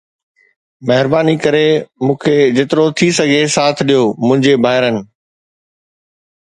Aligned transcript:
مهرباني 0.87 1.35
ڪري 1.43 1.67
مون 2.05 2.15
کي 2.23 2.35
جيترو 2.55 2.85
ٿي 2.97 3.07
سگهي 3.19 3.41
ساٿ 3.55 3.77
ڏيو 3.87 4.03
منهنجي 4.27 4.53
ڀائرن 4.65 4.95